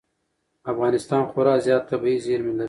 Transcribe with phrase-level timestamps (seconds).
[0.71, 2.59] افغانستان خورا زیات طبعي زېرمې لري.